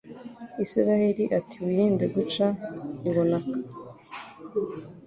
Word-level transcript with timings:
isirayeli 0.63 1.23
ati 1.37 1.55
wirinde 1.63 2.05
guca 2.15 2.45
ibunaka 3.09 3.55